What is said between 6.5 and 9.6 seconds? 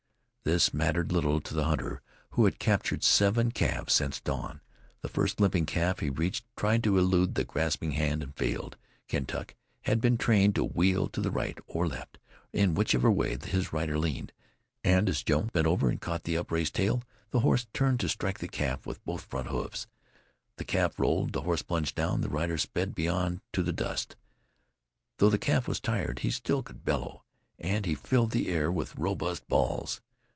tried to elude the grasping hand and failed. Kentuck